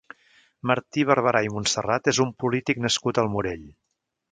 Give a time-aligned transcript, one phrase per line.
[0.71, 3.65] Martí Barberà i Montserrat és un polític nascut al Morell.